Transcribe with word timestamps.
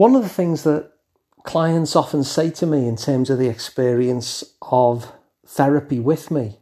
One 0.00 0.16
of 0.16 0.22
the 0.22 0.30
things 0.30 0.62
that 0.62 0.92
clients 1.42 1.94
often 1.94 2.24
say 2.24 2.48
to 2.52 2.64
me 2.64 2.88
in 2.88 2.96
terms 2.96 3.28
of 3.28 3.38
the 3.38 3.50
experience 3.50 4.42
of 4.62 5.12
therapy 5.46 6.00
with 6.00 6.30
me 6.30 6.60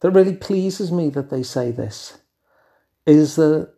that 0.00 0.10
really 0.10 0.36
pleases 0.36 0.92
me 0.92 1.08
that 1.08 1.30
they 1.30 1.42
say 1.42 1.70
this 1.70 2.18
is 3.06 3.36
that 3.36 3.72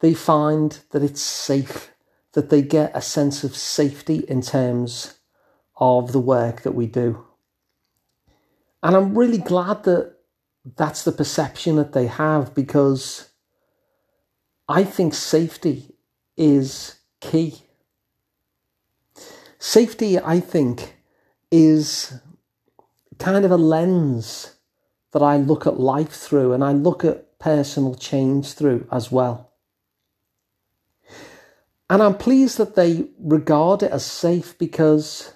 they 0.00 0.12
find 0.12 0.80
that 0.90 1.02
it's 1.02 1.22
safe, 1.22 1.90
that 2.34 2.50
they 2.50 2.60
get 2.60 2.94
a 2.94 3.00
sense 3.00 3.44
of 3.44 3.56
safety 3.56 4.26
in 4.28 4.42
terms 4.42 5.18
of 5.76 6.12
the 6.12 6.20
work 6.20 6.60
that 6.60 6.74
we 6.74 6.86
do. 6.86 7.24
And 8.82 8.94
I'm 8.94 9.16
really 9.16 9.38
glad 9.38 9.84
that 9.84 10.16
that's 10.76 11.04
the 11.04 11.12
perception 11.12 11.76
that 11.76 11.94
they 11.94 12.08
have 12.08 12.54
because 12.54 13.30
I 14.68 14.84
think 14.84 15.14
safety 15.14 15.94
is 16.36 16.96
key. 17.22 17.62
Safety, 19.62 20.18
I 20.18 20.40
think, 20.40 20.96
is 21.50 22.18
kind 23.18 23.44
of 23.44 23.50
a 23.50 23.58
lens 23.58 24.56
that 25.12 25.22
I 25.22 25.36
look 25.36 25.66
at 25.66 25.78
life 25.78 26.12
through 26.12 26.54
and 26.54 26.64
I 26.64 26.72
look 26.72 27.04
at 27.04 27.38
personal 27.38 27.94
change 27.94 28.54
through 28.54 28.88
as 28.90 29.12
well. 29.12 29.52
And 31.90 32.02
I'm 32.02 32.16
pleased 32.16 32.56
that 32.56 32.74
they 32.74 33.08
regard 33.18 33.82
it 33.82 33.92
as 33.92 34.04
safe 34.04 34.56
because 34.56 35.34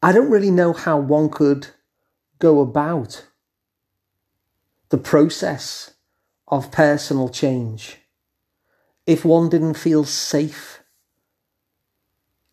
I 0.00 0.12
don't 0.12 0.30
really 0.30 0.52
know 0.52 0.72
how 0.72 1.00
one 1.00 1.30
could 1.30 1.66
go 2.38 2.60
about 2.60 3.26
the 4.90 4.98
process 4.98 5.94
of 6.46 6.70
personal 6.70 7.28
change 7.28 7.96
if 9.04 9.24
one 9.24 9.48
didn't 9.48 9.74
feel 9.74 10.04
safe 10.04 10.79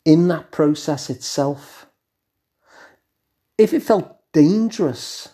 in 0.07 0.29
that 0.29 0.51
process 0.51 1.09
itself. 1.09 1.85
If 3.57 3.73
it 3.73 3.83
felt 3.83 4.17
dangerous 4.31 5.27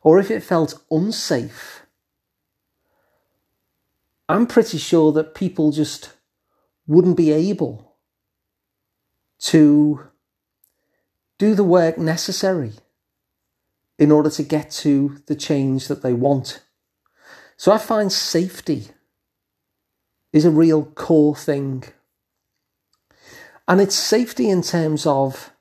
or 0.00 0.18
if 0.18 0.30
it 0.30 0.42
felt 0.42 0.82
unsafe, 0.90 1.82
I'm 4.30 4.46
pretty 4.46 4.78
sure 4.78 5.12
that 5.12 5.34
people 5.34 5.72
just 5.72 6.14
wouldn't 6.86 7.18
be 7.18 7.32
able 7.32 7.96
to 9.40 10.08
do 11.36 11.54
the 11.54 11.64
work 11.64 11.98
necessary 11.98 12.72
in 13.98 14.10
order 14.10 14.30
to 14.30 14.42
get 14.42 14.70
to 14.70 15.18
the 15.26 15.36
change 15.36 15.88
that 15.88 16.00
they 16.00 16.14
want. 16.14 16.62
So 17.58 17.72
I 17.72 17.78
find 17.78 18.10
safety 18.10 18.88
is 20.32 20.46
a 20.46 20.50
real 20.50 20.86
core 20.86 21.36
thing. 21.36 21.84
And 23.68 23.80
it's 23.80 23.94
safety 23.96 24.48
in 24.48 24.62
terms 24.62 25.06
of 25.06 25.52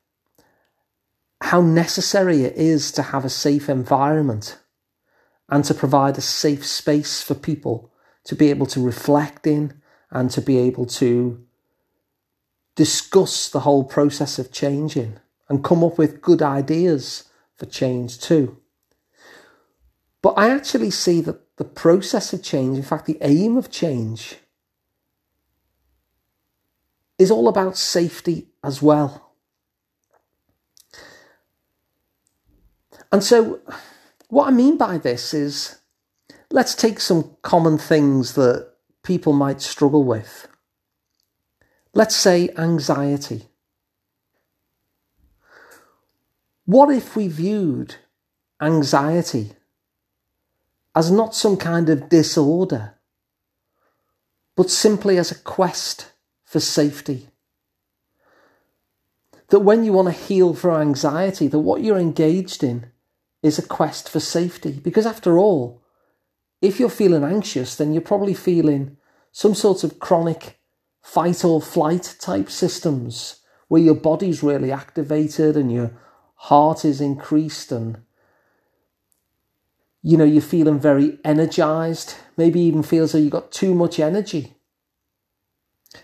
how 1.42 1.62
necessary 1.62 2.44
it 2.44 2.56
is 2.56 2.92
to 2.94 3.02
have 3.02 3.26
a 3.26 3.30
safe 3.30 3.70
environment 3.70 4.60
and 5.50 5.64
to 5.66 5.74
provide 5.74 6.18
a 6.18 6.22
safe 6.22 6.66
space 6.66 7.22
for 7.22 7.36
people 7.36 7.92
to 8.24 8.36
be 8.36 8.50
able 8.50 8.66
to 8.68 8.82
reflect 8.82 9.46
in 9.46 9.82
and 10.12 10.32
to 10.32 10.42
be 10.42 10.58
able 10.58 10.86
to 10.86 11.46
discuss 12.76 13.50
the 13.50 13.62
whole 13.62 13.84
process 13.84 14.38
of 14.40 14.52
changing 14.52 15.20
and 15.50 15.64
come 15.64 15.84
up 15.84 15.98
with 15.98 16.22
good 16.22 16.42
ideas 16.42 17.26
for 17.56 17.66
change 17.66 18.20
too. 18.20 18.58
But 20.22 20.34
I 20.38 20.50
actually 20.50 20.92
see 20.92 21.22
that 21.22 21.58
the 21.58 21.64
process 21.64 22.34
of 22.34 22.42
change, 22.42 22.78
in 22.78 22.84
fact, 22.84 23.06
the 23.06 23.20
aim 23.22 23.58
of 23.58 23.70
change, 23.70 24.38
is 27.18 27.32
all 27.32 27.48
about 27.48 27.78
safety 27.78 28.48
as 28.64 28.82
well. 28.82 29.34
And 33.12 33.24
so, 33.24 33.62
what 34.30 34.48
I 34.48 34.52
mean 34.52 34.78
by 34.78 34.98
this 34.98 35.34
is 35.34 35.80
let's 36.52 36.76
take 36.76 37.00
some 37.00 37.38
common 37.42 37.78
things 37.78 38.34
that 38.34 38.72
people 39.04 39.34
might 39.34 39.62
struggle 39.62 40.04
with. 40.04 40.48
Let's 41.94 42.16
say 42.16 42.50
anxiety. 42.58 43.48
What 46.66 46.90
if 46.90 47.16
we 47.16 47.28
viewed 47.28 47.96
anxiety 48.62 49.54
as 50.96 51.12
not 51.12 51.36
some 51.36 51.58
kind 51.58 51.90
of 51.90 52.10
disorder, 52.10 52.96
but 54.56 54.72
simply 54.72 55.18
as 55.18 55.32
a 55.32 55.36
quest 55.36 56.12
for 56.46 56.60
safety? 56.60 57.28
That 59.50 59.60
when 59.60 59.84
you 59.84 59.94
want 59.94 60.08
to 60.08 60.24
heal 60.24 60.54
for 60.54 60.80
anxiety, 60.80 61.48
that 61.48 61.60
what 61.60 61.82
you're 61.82 61.98
engaged 61.98 62.64
in 62.64 62.92
is 63.44 63.60
a 63.60 63.68
quest 63.68 64.10
for 64.10 64.20
safety. 64.20 64.80
Because 64.84 65.06
after 65.06 65.38
all, 65.38 65.84
if 66.62 66.80
you're 66.80 66.90
feeling 66.90 67.24
anxious, 67.24 67.76
then 67.76 67.94
you're 67.94 68.02
probably 68.02 68.34
feeling 68.34 68.98
some 69.32 69.54
sort 69.54 69.84
of 69.84 70.00
chronic 70.00 70.60
fight 71.02 71.46
or 71.46 71.62
flight 71.62 72.16
type 72.20 72.50
systems 72.50 73.42
where 73.68 73.82
your 73.82 73.94
body's 73.94 74.42
really 74.42 74.72
activated 74.72 75.56
and 75.56 75.72
you're 75.72 75.92
heart 76.36 76.84
is 76.84 77.00
increased 77.00 77.72
and 77.72 77.98
you 80.02 80.18
know 80.18 80.24
you're 80.24 80.42
feeling 80.42 80.80
very 80.80 81.20
energized 81.24 82.16
maybe 82.38 82.60
even 82.60 82.82
feels 82.82 83.14
like 83.14 83.22
you've 83.22 83.32
got 83.32 83.52
too 83.52 83.76
much 83.76 84.00
energy 84.00 84.55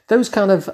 those 0.07 0.29
kind 0.29 0.51
of 0.51 0.69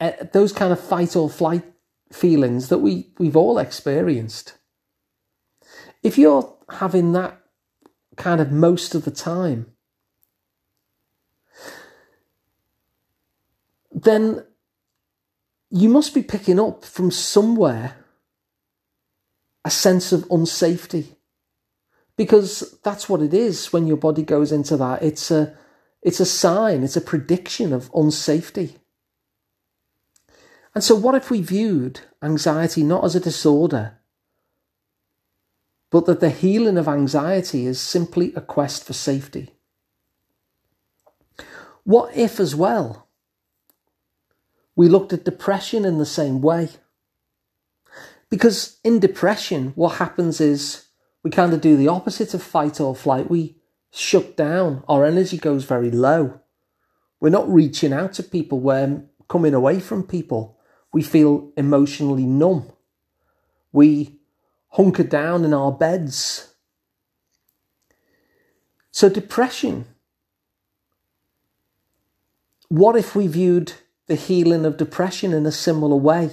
uh, 0.00 0.12
those 0.32 0.52
kind 0.52 0.72
of 0.72 0.80
fight 0.80 1.16
or 1.16 1.30
flight 1.30 1.64
feelings 2.12 2.68
that 2.68 2.78
we 2.78 3.12
we've 3.18 3.36
all 3.36 3.58
experienced. 3.58 4.54
If 6.02 6.18
you're 6.18 6.56
having 6.68 7.12
that 7.12 7.40
kind 8.16 8.40
of 8.40 8.50
most 8.50 8.94
of 8.94 9.04
the 9.04 9.10
time 9.10 9.72
then 13.94 14.44
you 15.70 15.88
must 15.88 16.14
be 16.14 16.22
picking 16.22 16.60
up 16.60 16.84
from 16.84 17.10
somewhere 17.10 17.96
a 19.64 19.70
sense 19.70 20.12
of 20.12 20.28
unsafety 20.28 21.16
because 22.16 22.78
that's 22.82 23.08
what 23.08 23.22
it 23.22 23.32
is 23.32 23.72
when 23.72 23.86
your 23.86 23.96
body 23.96 24.22
goes 24.22 24.52
into 24.52 24.76
that. 24.76 25.02
It's 25.02 25.30
a 25.30 25.56
it's 26.02 26.20
a 26.20 26.26
sign 26.26 26.82
it's 26.82 26.96
a 26.96 27.00
prediction 27.00 27.72
of 27.72 27.90
unsafety. 27.92 28.76
And 30.74 30.82
so 30.82 30.94
what 30.94 31.14
if 31.14 31.30
we 31.30 31.42
viewed 31.42 32.00
anxiety 32.22 32.82
not 32.82 33.04
as 33.04 33.14
a 33.14 33.20
disorder 33.20 33.98
but 35.90 36.06
that 36.06 36.20
the 36.20 36.30
healing 36.30 36.78
of 36.78 36.88
anxiety 36.88 37.66
is 37.66 37.78
simply 37.78 38.32
a 38.34 38.40
quest 38.40 38.84
for 38.84 38.94
safety? 38.94 39.50
What 41.84 42.16
if 42.16 42.40
as 42.40 42.54
well 42.54 43.08
we 44.74 44.88
looked 44.88 45.12
at 45.12 45.24
depression 45.24 45.84
in 45.84 45.98
the 45.98 46.06
same 46.06 46.40
way? 46.40 46.70
Because 48.30 48.78
in 48.82 48.98
depression, 48.98 49.72
what 49.74 49.96
happens 49.96 50.40
is 50.40 50.86
we 51.22 51.30
kind 51.30 51.52
of 51.52 51.60
do 51.60 51.76
the 51.76 51.88
opposite 51.88 52.32
of 52.32 52.42
fight 52.42 52.80
or 52.80 52.94
flight. 52.94 53.28
We 53.28 53.56
shut 53.92 54.36
down, 54.36 54.82
our 54.88 55.04
energy 55.04 55.36
goes 55.36 55.64
very 55.64 55.90
low. 55.90 56.40
We're 57.20 57.30
not 57.30 57.52
reaching 57.52 57.92
out 57.92 58.14
to 58.14 58.22
people, 58.22 58.58
we're 58.60 59.02
coming 59.28 59.54
away 59.54 59.80
from 59.80 60.02
people. 60.02 60.58
We 60.92 61.02
feel 61.02 61.50
emotionally 61.56 62.26
numb. 62.26 62.70
We 63.72 64.18
hunker 64.70 65.04
down 65.04 65.44
in 65.44 65.54
our 65.54 65.72
beds. 65.72 66.54
So, 68.90 69.08
depression. 69.08 69.86
What 72.68 72.94
if 72.96 73.14
we 73.14 73.26
viewed 73.26 73.72
the 74.06 74.16
healing 74.16 74.66
of 74.66 74.76
depression 74.76 75.32
in 75.32 75.46
a 75.46 75.52
similar 75.52 75.96
way? 75.96 76.30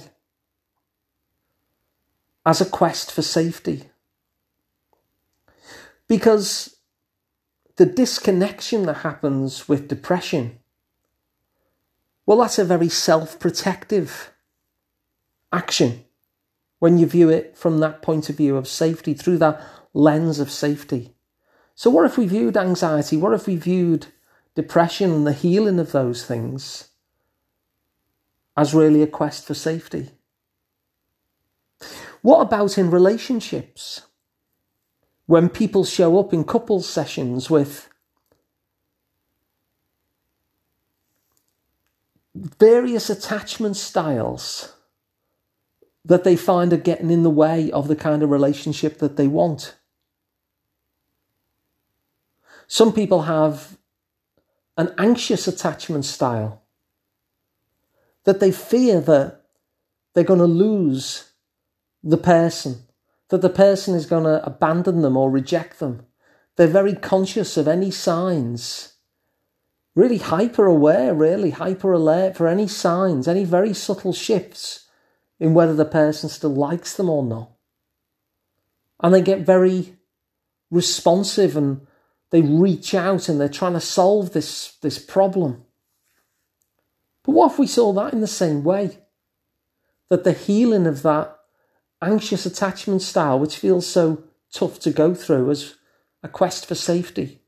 as 2.44 2.60
a 2.60 2.64
quest 2.66 3.12
for 3.12 3.22
safety. 3.22 3.84
Because 6.08 6.76
the 7.76 7.86
disconnection 7.86 8.84
that 8.86 8.98
happens 8.98 9.68
with 9.68 9.88
depression, 9.88 10.58
well, 12.26 12.38
that's 12.38 12.58
a 12.58 12.64
very 12.64 12.88
self 12.88 13.38
protective 13.38 14.32
action 15.52 16.04
when 16.78 16.98
you 16.98 17.06
view 17.06 17.28
it 17.28 17.56
from 17.56 17.78
that 17.78 18.02
point 18.02 18.28
of 18.28 18.36
view 18.36 18.56
of 18.56 18.68
safety, 18.68 19.14
through 19.14 19.38
that 19.38 19.62
lens 19.92 20.38
of 20.38 20.50
safety. 20.50 21.14
So, 21.74 21.90
what 21.90 22.06
if 22.06 22.18
we 22.18 22.26
viewed 22.26 22.56
anxiety? 22.56 23.16
What 23.16 23.32
if 23.32 23.46
we 23.46 23.56
viewed 23.56 24.06
depression 24.54 25.10
and 25.12 25.26
the 25.26 25.32
healing 25.32 25.78
of 25.78 25.92
those 25.92 26.24
things 26.24 26.88
as 28.56 28.74
really 28.74 29.02
a 29.02 29.06
quest 29.06 29.46
for 29.46 29.54
safety? 29.54 30.10
What 32.22 32.40
about 32.40 32.76
in 32.76 32.90
relationships? 32.90 34.02
When 35.30 35.48
people 35.48 35.84
show 35.84 36.18
up 36.18 36.34
in 36.34 36.42
couples 36.42 36.88
sessions 36.88 37.48
with 37.48 37.88
various 42.34 43.08
attachment 43.08 43.76
styles 43.76 44.74
that 46.04 46.24
they 46.24 46.34
find 46.34 46.72
are 46.72 46.76
getting 46.76 47.12
in 47.12 47.22
the 47.22 47.30
way 47.30 47.70
of 47.70 47.86
the 47.86 47.94
kind 47.94 48.24
of 48.24 48.30
relationship 48.30 48.98
that 48.98 49.16
they 49.16 49.28
want. 49.28 49.76
Some 52.66 52.92
people 52.92 53.22
have 53.22 53.78
an 54.76 54.92
anxious 54.98 55.46
attachment 55.46 56.06
style 56.06 56.60
that 58.24 58.40
they 58.40 58.50
fear 58.50 59.00
that 59.02 59.42
they're 60.12 60.24
going 60.24 60.40
to 60.40 60.44
lose 60.46 61.30
the 62.02 62.18
person, 62.18 62.82
that 63.30 63.42
the 63.42 63.48
person 63.48 63.94
is 63.94 64.06
going 64.06 64.24
to 64.24 64.44
abandon 64.44 65.02
them 65.02 65.16
or 65.16 65.30
reject 65.30 65.78
them. 65.78 66.04
They're 66.56 66.66
very 66.66 66.94
conscious 66.94 67.56
of 67.56 67.66
any 67.66 67.90
signs, 67.90 68.94
really 69.94 70.18
hyper 70.18 70.66
aware, 70.66 71.14
really 71.14 71.50
hyper 71.50 71.92
alert 71.92 72.36
for 72.36 72.48
any 72.48 72.68
signs, 72.68 73.26
any 73.26 73.44
very 73.44 73.72
subtle 73.72 74.12
shifts 74.12 74.88
in 75.38 75.54
whether 75.54 75.74
the 75.74 75.84
person 75.84 76.28
still 76.28 76.54
likes 76.54 76.94
them 76.94 77.08
or 77.08 77.24
not. 77.24 77.52
And 79.02 79.14
they 79.14 79.22
get 79.22 79.40
very 79.40 79.96
responsive 80.70 81.56
and 81.56 81.86
they 82.30 82.42
reach 82.42 82.94
out 82.94 83.28
and 83.28 83.40
they're 83.40 83.48
trying 83.48 83.72
to 83.72 83.80
solve 83.80 84.32
this, 84.32 84.76
this 84.82 84.98
problem. 84.98 85.64
But 87.24 87.32
what 87.32 87.52
if 87.52 87.58
we 87.58 87.66
saw 87.66 87.92
that 87.92 88.12
in 88.12 88.20
the 88.20 88.26
same 88.26 88.64
way? 88.64 88.98
That 90.10 90.24
the 90.24 90.32
healing 90.32 90.86
of 90.86 91.02
that 91.02 91.39
anxious 92.02 92.46
attachment 92.46 93.02
style, 93.02 93.38
which 93.38 93.56
feels 93.56 93.86
so 93.86 94.24
tough 94.52 94.78
to 94.80 94.90
go 94.90 95.14
through, 95.14 95.50
as 95.50 95.74
a 96.22 96.28
quest 96.28 96.66
for 96.66 96.74
safety. 96.74 97.42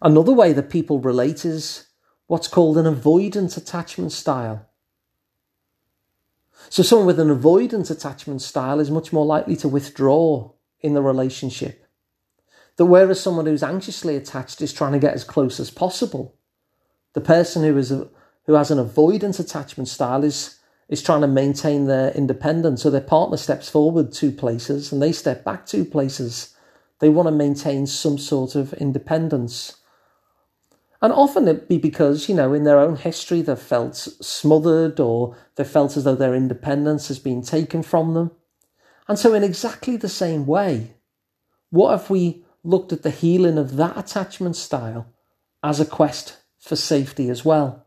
Another 0.00 0.32
way 0.32 0.52
that 0.52 0.70
people 0.70 0.98
relate 0.98 1.44
is 1.44 1.86
what's 2.26 2.48
called 2.48 2.78
an 2.78 2.86
avoidant 2.86 3.56
attachment 3.56 4.12
style. 4.12 4.68
So, 6.68 6.82
someone 6.82 7.06
with 7.06 7.20
an 7.20 7.28
avoidant 7.28 7.90
attachment 7.90 8.42
style 8.42 8.80
is 8.80 8.90
much 8.90 9.12
more 9.12 9.26
likely 9.26 9.56
to 9.56 9.68
withdraw 9.68 10.52
in 10.80 10.94
the 10.94 11.02
relationship. 11.02 11.86
That 12.76 12.86
whereas 12.86 13.20
someone 13.20 13.46
who's 13.46 13.62
anxiously 13.62 14.16
attached 14.16 14.62
is 14.62 14.72
trying 14.72 14.92
to 14.92 14.98
get 14.98 15.14
as 15.14 15.24
close 15.24 15.58
as 15.60 15.70
possible, 15.70 16.36
the 17.14 17.20
person 17.20 17.62
who 17.62 17.76
is 17.76 17.92
a, 17.92 18.08
who 18.46 18.54
has 18.54 18.70
an 18.70 18.78
avoidant 18.78 19.38
attachment 19.38 19.88
style 19.88 20.24
is 20.24 20.58
is 20.92 21.02
trying 21.02 21.22
to 21.22 21.26
maintain 21.26 21.86
their 21.86 22.10
independence. 22.10 22.82
So 22.82 22.90
their 22.90 23.00
partner 23.00 23.38
steps 23.38 23.70
forward 23.70 24.12
two 24.12 24.30
places 24.30 24.92
and 24.92 25.00
they 25.00 25.10
step 25.10 25.42
back 25.42 25.64
two 25.64 25.86
places. 25.86 26.54
They 26.98 27.08
want 27.08 27.28
to 27.28 27.32
maintain 27.32 27.86
some 27.86 28.18
sort 28.18 28.54
of 28.54 28.74
independence. 28.74 29.78
And 31.00 31.10
often 31.10 31.48
it 31.48 31.66
be 31.66 31.78
because, 31.78 32.28
you 32.28 32.34
know, 32.34 32.52
in 32.52 32.64
their 32.64 32.78
own 32.78 32.96
history 32.96 33.40
they've 33.40 33.58
felt 33.58 33.96
smothered 33.96 35.00
or 35.00 35.34
they 35.56 35.64
felt 35.64 35.96
as 35.96 36.04
though 36.04 36.14
their 36.14 36.34
independence 36.34 37.08
has 37.08 37.18
been 37.18 37.40
taken 37.40 37.82
from 37.82 38.12
them. 38.12 38.30
And 39.08 39.18
so, 39.18 39.32
in 39.32 39.42
exactly 39.42 39.96
the 39.96 40.10
same 40.10 40.44
way, 40.44 40.96
what 41.70 41.94
if 41.94 42.10
we 42.10 42.44
looked 42.62 42.92
at 42.92 43.02
the 43.02 43.10
healing 43.10 43.56
of 43.56 43.76
that 43.76 43.96
attachment 43.96 44.56
style 44.56 45.06
as 45.62 45.80
a 45.80 45.86
quest 45.86 46.36
for 46.58 46.76
safety 46.76 47.30
as 47.30 47.46
well? 47.46 47.86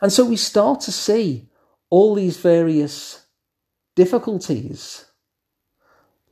And 0.00 0.10
so 0.10 0.24
we 0.24 0.36
start 0.36 0.80
to 0.82 0.92
see 0.92 1.49
all 1.90 2.14
these 2.14 2.38
various 2.38 3.26
difficulties 3.96 5.06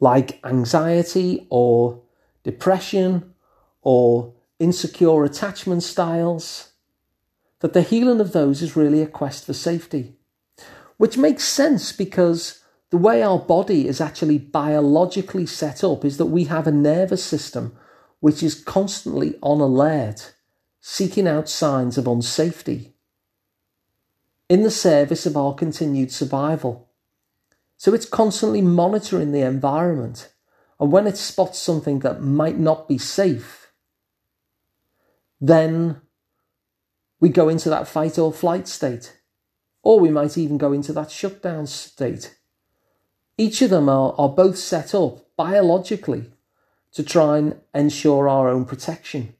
like 0.00 0.40
anxiety 0.44 1.46
or 1.50 2.00
depression 2.44 3.34
or 3.82 4.32
insecure 4.60 5.24
attachment 5.24 5.82
styles, 5.82 6.72
that 7.60 7.72
the 7.72 7.82
healing 7.82 8.20
of 8.20 8.32
those 8.32 8.62
is 8.62 8.76
really 8.76 9.02
a 9.02 9.06
quest 9.06 9.44
for 9.44 9.52
safety. 9.52 10.14
Which 10.96 11.18
makes 11.18 11.44
sense 11.44 11.92
because 11.92 12.62
the 12.90 12.96
way 12.96 13.22
our 13.22 13.38
body 13.38 13.88
is 13.88 14.00
actually 14.00 14.38
biologically 14.38 15.46
set 15.46 15.82
up 15.82 16.04
is 16.04 16.16
that 16.16 16.26
we 16.26 16.44
have 16.44 16.66
a 16.66 16.72
nervous 16.72 17.24
system 17.24 17.76
which 18.20 18.42
is 18.42 18.60
constantly 18.60 19.36
on 19.42 19.60
alert, 19.60 20.34
seeking 20.80 21.28
out 21.28 21.48
signs 21.48 21.98
of 21.98 22.06
unsafety 22.06 22.92
in 24.48 24.62
the 24.62 24.70
service 24.70 25.26
of 25.26 25.36
our 25.36 25.54
continued 25.54 26.10
survival. 26.10 26.88
So 27.76 27.94
it's 27.94 28.06
constantly 28.06 28.62
monitoring 28.62 29.32
the 29.32 29.42
environment, 29.42 30.32
and 30.80 30.90
when 30.90 31.06
it 31.06 31.16
spots 31.16 31.58
something 31.58 32.00
that 32.00 32.22
might 32.22 32.58
not 32.58 32.88
be 32.88 32.98
safe, 32.98 33.72
then 35.40 36.00
we 37.20 37.28
go 37.28 37.48
into 37.48 37.68
that 37.70 37.88
fight 37.88 38.18
or 38.18 38.32
flight 38.32 38.66
state, 38.66 39.16
or 39.82 40.00
we 40.00 40.10
might 40.10 40.36
even 40.36 40.58
go 40.58 40.72
into 40.72 40.92
that 40.92 41.10
shutdown 41.10 41.66
state. 41.66 42.36
Each 43.36 43.62
of 43.62 43.70
them 43.70 43.88
are, 43.88 44.14
are 44.18 44.28
both 44.28 44.58
set 44.58 44.94
up 44.94 45.36
biologically 45.36 46.32
to 46.92 47.04
try 47.04 47.38
and 47.38 47.60
ensure 47.72 48.28
our 48.28 48.48
own 48.48 48.64
protection. 48.64 49.34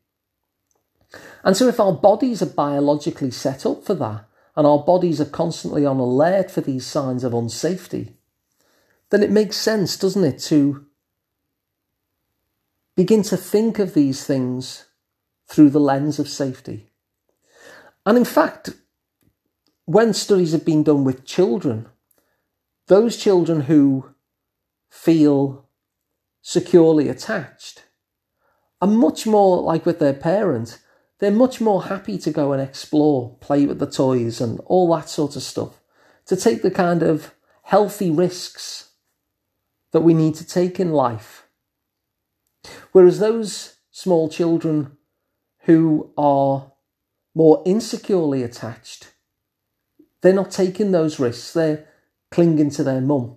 And 1.43 1.56
so, 1.56 1.66
if 1.66 1.81
our 1.81 1.93
bodies 1.93 2.43
are 2.43 2.46
biologically 2.46 3.31
set 3.31 3.66
up 3.66 3.84
for 3.84 3.94
that, 3.94 4.27
and 4.58 4.66
our 4.66 4.81
bodies 4.81 5.20
are 5.20 5.25
constantly 5.25 5.87
on 5.87 6.00
alert 6.00 6.50
for 6.50 6.60
these 6.60 6.84
signs 6.84 7.22
of 7.22 7.31
unsafety, 7.31 8.14
then 9.10 9.22
it 9.22 9.31
makes 9.31 9.56
sense, 9.56 9.96
doesn't 9.96 10.25
it, 10.25 10.40
to 10.40 10.84
begin 12.96 13.22
to 13.22 13.37
think 13.37 13.78
of 13.78 13.94
these 13.94 14.25
things 14.25 14.87
through 15.46 15.70
the 15.70 15.78
lens 15.78 16.19
of 16.19 16.28
safety. 16.28 16.90
And 18.05 18.19
in 18.19 18.25
fact, 18.25 18.70
when 19.84 20.12
studies 20.12 20.50
have 20.50 20.64
been 20.64 20.82
done 20.82 21.04
with 21.04 21.25
children, 21.25 21.87
those 22.88 23.16
children 23.16 23.61
who 23.62 24.12
feel 24.90 25.69
securely 26.43 27.08
attached 27.08 27.84
are 28.82 28.88
much 28.88 29.25
more 29.25 29.62
like 29.62 29.87
with 29.87 30.00
their 30.00 30.14
parents 30.14 30.81
they're 31.19 31.31
much 31.31 31.61
more 31.61 31.85
happy 31.85 32.17
to 32.19 32.31
go 32.31 32.53
and 32.53 32.62
explore, 32.62 33.37
play 33.41 33.67
with 33.67 33.79
the 33.79 33.91
toys 33.91 34.41
and 34.41 34.61
all 34.67 34.94
that 34.94 35.09
sort 35.09 35.37
of 35.37 35.43
stuff, 35.43 35.81
to 36.26 36.37
take 36.37 36.62
the 36.62 36.70
kind 36.70 37.03
of 37.03 37.35
healthy 37.65 38.11
risks 38.11 38.91
that 39.93 40.00
we 40.00 40.15
need 40.15 40.35
to 40.37 40.47
take 40.47 40.79
in 40.79 40.93
life. 40.93 41.47
Whereas 42.93 43.19
those 43.19 43.76
small 43.91 44.29
children 44.29 44.97
who 45.61 46.12
are 46.17 46.73
more 47.35 47.62
insecurely 47.66 48.42
attached, 48.42 49.12
they're 50.21 50.33
not 50.33 50.50
taking 50.50 50.92
those 50.92 51.19
risks, 51.19 51.52
they're 51.52 51.87
clinging 52.31 52.71
to 52.71 52.83
their 52.83 53.00
mum. 53.00 53.37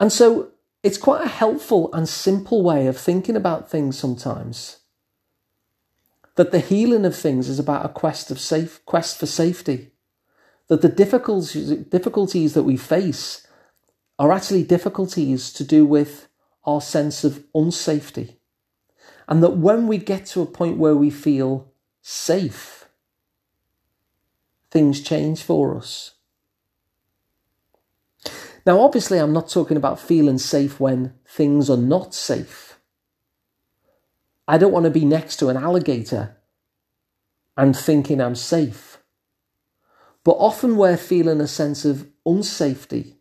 And 0.00 0.12
so 0.12 0.50
it's 0.82 0.98
quite 0.98 1.24
a 1.24 1.28
helpful 1.28 1.92
and 1.92 2.08
simple 2.08 2.62
way 2.62 2.86
of 2.86 2.96
thinking 2.96 3.36
about 3.36 3.70
things 3.70 3.98
sometimes 3.98 4.78
that 6.36 6.52
the 6.52 6.60
healing 6.60 7.04
of 7.04 7.16
things 7.16 7.48
is 7.48 7.58
about 7.58 7.84
a 7.84 7.90
quest 7.90 8.30
of 8.30 8.38
safe 8.38 8.84
quest 8.86 9.18
for 9.18 9.26
safety. 9.26 9.90
That 10.68 10.82
the 10.82 10.88
difficulties 10.88 11.70
difficulties 11.70 12.54
that 12.54 12.62
we 12.62 12.76
face 12.76 13.46
are 14.18 14.32
actually 14.32 14.62
difficulties 14.62 15.52
to 15.52 15.64
do 15.64 15.84
with 15.84 16.28
our 16.64 16.80
sense 16.80 17.24
of 17.24 17.44
unsafety. 17.54 18.36
And 19.28 19.42
that 19.42 19.56
when 19.56 19.86
we 19.86 19.98
get 19.98 20.26
to 20.26 20.42
a 20.42 20.46
point 20.46 20.78
where 20.78 20.96
we 20.96 21.10
feel 21.10 21.72
safe 22.02 22.88
things 24.70 25.00
change 25.00 25.42
for 25.42 25.76
us. 25.76 26.14
Now 28.66 28.80
obviously 28.80 29.18
i'm 29.18 29.32
not 29.32 29.48
talking 29.48 29.76
about 29.76 30.00
feeling 30.00 30.38
safe 30.38 30.80
when 30.80 31.14
things 31.24 31.70
are 31.70 31.76
not 31.76 32.14
safe 32.14 32.75
I 34.48 34.58
don't 34.58 34.72
want 34.72 34.84
to 34.84 34.90
be 34.90 35.04
next 35.04 35.36
to 35.36 35.48
an 35.48 35.56
alligator 35.56 36.36
and 37.56 37.76
thinking 37.76 38.20
I'm 38.20 38.34
safe. 38.34 38.98
But 40.24 40.32
often 40.32 40.76
we're 40.76 40.96
feeling 40.96 41.40
a 41.40 41.48
sense 41.48 41.84
of 41.84 42.08
unsafety. 42.26 43.14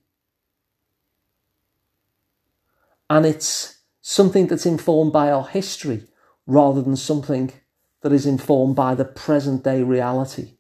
And 3.10 3.26
it's 3.26 3.80
something 4.02 4.48
that's 4.48 4.66
informed 4.66 5.14
by 5.14 5.32
our 5.32 5.48
history 5.48 6.04
rather 6.48 6.82
than 6.82 6.96
something 6.96 7.54
that 8.02 8.12
is 8.12 8.26
informed 8.26 8.76
by 8.76 8.96
the 8.96 9.06
present 9.06 9.64
day 9.64 9.82
reality. 9.82 10.52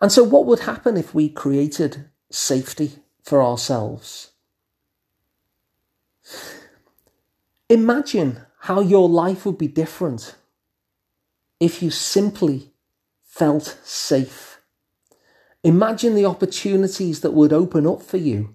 And 0.00 0.12
so, 0.12 0.22
what 0.22 0.44
would 0.46 0.60
happen 0.60 0.96
if 0.96 1.14
we 1.14 1.28
created 1.28 2.10
safety 2.30 2.96
for 3.22 3.42
ourselves? 3.42 4.32
Imagine 7.68 8.42
how 8.60 8.80
your 8.80 9.08
life 9.08 9.44
would 9.44 9.58
be 9.58 9.66
different 9.66 10.36
if 11.58 11.82
you 11.82 11.90
simply 11.90 12.72
felt 13.24 13.78
safe. 13.82 14.60
Imagine 15.64 16.14
the 16.14 16.26
opportunities 16.26 17.22
that 17.22 17.32
would 17.32 17.52
open 17.52 17.84
up 17.84 18.02
for 18.02 18.18
you 18.18 18.54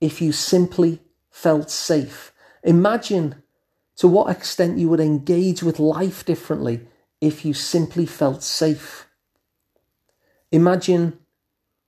if 0.00 0.20
you 0.20 0.32
simply 0.32 1.00
felt 1.30 1.70
safe. 1.70 2.32
Imagine 2.64 3.42
to 3.96 4.08
what 4.08 4.28
extent 4.28 4.78
you 4.78 4.88
would 4.88 4.98
engage 4.98 5.62
with 5.62 5.78
life 5.78 6.24
differently 6.24 6.80
if 7.20 7.44
you 7.44 7.54
simply 7.54 8.06
felt 8.06 8.42
safe? 8.42 9.06
Imagine 10.50 11.18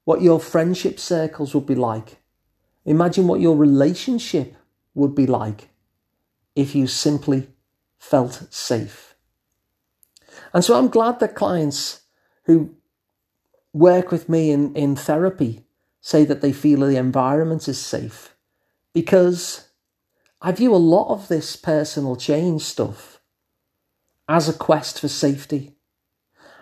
what 0.04 0.22
your 0.22 0.38
friendship 0.38 1.00
circles 1.00 1.52
would 1.52 1.66
be 1.66 1.74
like. 1.74 2.18
Imagine 2.84 3.26
what 3.26 3.40
your 3.40 3.56
relationship 3.56 4.54
would 4.94 5.16
be 5.16 5.26
like 5.26 5.69
if 6.54 6.74
you 6.74 6.86
simply 6.86 7.48
felt 7.98 8.46
safe. 8.50 9.14
And 10.52 10.64
so 10.64 10.76
I'm 10.76 10.88
glad 10.88 11.20
that 11.20 11.34
clients 11.34 12.02
who 12.44 12.74
work 13.72 14.10
with 14.10 14.28
me 14.28 14.50
in, 14.50 14.74
in 14.74 14.96
therapy 14.96 15.64
say 16.00 16.24
that 16.24 16.40
they 16.40 16.52
feel 16.52 16.80
the 16.80 16.96
environment 16.96 17.68
is 17.68 17.80
safe 17.80 18.34
because 18.92 19.68
I 20.40 20.52
view 20.52 20.74
a 20.74 20.76
lot 20.76 21.12
of 21.12 21.28
this 21.28 21.56
personal 21.56 22.16
change 22.16 22.62
stuff 22.62 23.20
as 24.28 24.48
a 24.48 24.52
quest 24.52 25.00
for 25.00 25.08
safety. 25.08 25.76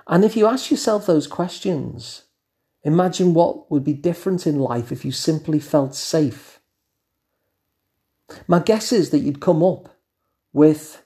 And 0.07 0.25
if 0.25 0.37
you 0.37 0.47
ask 0.47 0.71
yourself 0.71 1.07
those 1.07 1.26
questions, 1.26 2.25
imagine 2.83 3.35
what 3.35 3.71
would 3.71 3.85
be 3.85 3.92
different 3.92 4.47
in 4.47 4.59
life 4.59 4.90
if 4.90 5.04
you 5.04 5.12
simply 5.12 5.61
felt 5.61 5.95
safe. 5.95 6.58
My 8.47 8.58
guess 8.58 8.92
is 8.92 9.11
that 9.11 9.20
you'd 9.20 9.40
come 9.40 9.62
up 9.62 9.97
with 10.52 11.04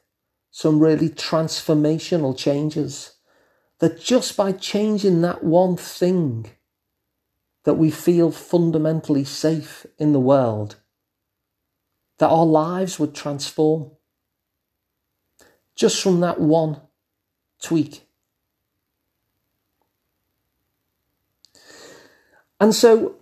some 0.51 0.81
really 0.81 1.09
transformational 1.09 2.37
changes 2.37 3.15
that 3.79 4.01
just 4.01 4.37
by 4.37 4.53
changing 4.53 5.23
that 5.23 5.43
one 5.43 5.77
thing 5.77 6.51
that 7.65 7.75
we 7.75 7.91
feel 7.91 8.31
fundamentally 8.31 9.25
safe 9.25 9.87
in 9.99 10.13
the 10.13 10.21
world 10.21 10.77
that 12.19 12.29
our 12.29 12.47
lives 12.47 12.99
would 12.99 13.15
transform 13.15 13.91
just 15.75 16.03
from 16.03 16.21
that 16.21 16.39
one 16.39 16.81
tweak. 17.61 18.07
And 22.61 22.75
so 22.75 23.17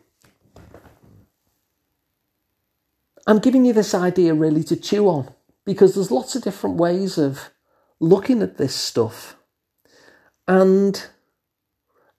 I'm 3.30 3.38
giving 3.38 3.64
you 3.64 3.72
this 3.72 3.94
idea 3.94 4.34
really 4.34 4.64
to 4.64 4.74
chew 4.74 5.06
on 5.06 5.32
because 5.64 5.94
there's 5.94 6.10
lots 6.10 6.34
of 6.34 6.42
different 6.42 6.78
ways 6.78 7.16
of 7.16 7.50
looking 8.00 8.42
at 8.42 8.56
this 8.56 8.74
stuff. 8.74 9.36
And 10.48 11.00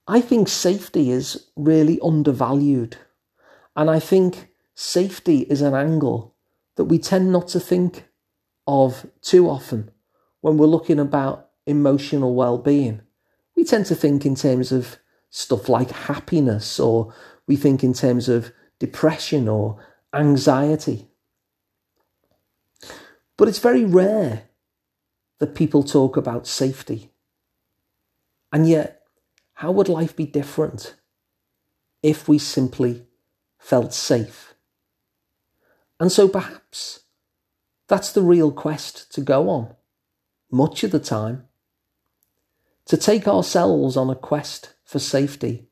I 0.08 0.22
think 0.22 0.48
safety 0.48 1.12
is 1.12 1.48
really 1.58 2.00
undervalued. 2.02 2.96
And 3.76 3.90
I 3.90 4.00
think 4.00 4.52
safety 4.74 5.40
is 5.40 5.62
an 5.62 5.74
angle 5.74 6.34
that 6.78 6.86
we 6.86 6.98
tend 6.98 7.34
not 7.34 7.50
to 7.50 7.60
think 7.60 8.08
of 8.66 9.06
too 9.22 9.50
often 9.50 9.92
when 10.40 10.56
we're 10.56 10.66
looking 10.66 10.98
about 10.98 11.50
emotional 11.66 12.36
well-being. 12.36 13.02
We 13.58 13.66
tend 13.66 13.86
to 13.88 13.96
think 13.96 14.26
in 14.26 14.36
terms 14.36 14.72
of 14.72 14.96
stuff 15.30 15.68
like 15.68 15.92
happiness 15.92 16.80
or 16.80 17.14
we 17.48 17.58
think 17.58 17.84
in 17.84 17.92
terms 17.92 18.30
of 18.30 18.54
depression 18.80 19.50
or 19.50 19.78
anxiety. 20.14 21.08
But 23.38 23.48
it's 23.48 23.60
very 23.60 23.86
rare 23.86 24.44
that 25.40 25.56
people 25.56 25.84
talk 25.84 26.18
about 26.18 26.46
safety. 26.46 27.12
And 28.52 28.68
yet, 28.68 29.02
how 29.54 29.72
would 29.72 29.90
life 29.90 30.16
be 30.16 30.26
different 30.26 30.96
if 32.04 32.28
we 32.28 32.38
simply 32.38 33.06
felt 33.58 33.94
safe? 33.94 34.54
And 36.00 36.12
so 36.12 36.28
perhaps 36.28 37.02
that's 37.88 38.12
the 38.12 38.22
real 38.22 38.52
quest 38.52 39.12
to 39.14 39.22
go 39.22 39.50
on, 39.50 39.76
much 40.52 40.84
of 40.84 40.92
the 40.92 41.00
time. 41.00 41.46
To 42.86 42.98
take 42.98 43.28
ourselves 43.28 43.96
on 43.96 44.10
a 44.10 44.16
quest 44.16 44.74
for 44.84 45.00
safety 45.00 45.68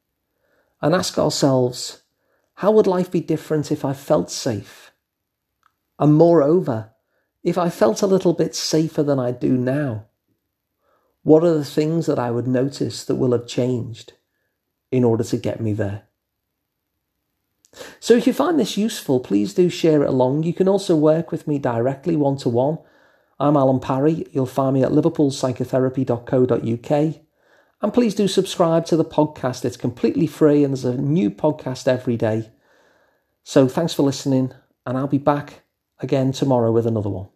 and 0.81 0.93
ask 0.93 1.17
ourselves, 1.17 2.03
how 2.59 2.71
would 2.71 2.87
life 2.87 3.09
be 3.09 3.21
different 3.21 3.71
if 3.71 3.85
I 3.85 3.93
felt 3.93 4.29
safe? 4.29 4.91
And 5.97 6.13
moreover, 6.13 6.91
if 7.41 7.57
I 7.57 7.69
felt 7.69 8.01
a 8.01 8.07
little 8.07 8.33
bit 8.33 8.53
safer 8.53 9.01
than 9.01 9.17
I 9.17 9.31
do 9.31 9.55
now, 9.55 10.07
what 11.23 11.45
are 11.45 11.53
the 11.53 11.63
things 11.63 12.05
that 12.07 12.19
I 12.19 12.31
would 12.31 12.47
notice 12.47 13.05
that 13.05 13.15
will 13.15 13.31
have 13.31 13.47
changed 13.47 14.11
in 14.91 15.05
order 15.05 15.23
to 15.23 15.37
get 15.37 15.61
me 15.61 15.71
there? 15.71 16.03
So 18.01 18.15
if 18.15 18.27
you 18.27 18.33
find 18.33 18.59
this 18.59 18.75
useful, 18.75 19.21
please 19.21 19.53
do 19.53 19.69
share 19.69 20.03
it 20.03 20.09
along. 20.09 20.43
You 20.43 20.53
can 20.53 20.67
also 20.67 20.97
work 20.97 21.31
with 21.31 21.47
me 21.47 21.59
directly 21.59 22.17
one 22.17 22.35
to 22.39 22.49
one. 22.49 22.79
I'm 23.39 23.53
Alun 23.53 23.81
Parry. 23.81 24.25
You'll 24.33 24.45
find 24.45 24.73
me 24.73 24.83
at 24.83 24.91
liverpoolpsychotherapy.co.uk. 24.91 27.28
And 27.81 27.93
please 27.93 28.13
do 28.13 28.27
subscribe 28.27 28.85
to 28.87 28.97
the 28.97 29.05
podcast. 29.05 29.63
It's 29.63 29.77
completely 29.77 30.27
free 30.27 30.63
and 30.63 30.73
there's 30.73 30.85
a 30.85 30.97
new 30.97 31.31
podcast 31.31 31.87
every 31.87 32.17
day. 32.17 32.51
So 33.43 33.67
thanks 33.67 33.93
for 33.93 34.03
listening, 34.03 34.53
and 34.85 34.97
I'll 34.97 35.07
be 35.07 35.17
back 35.17 35.63
again 35.99 36.31
tomorrow 36.31 36.71
with 36.71 36.85
another 36.85 37.09
one. 37.09 37.29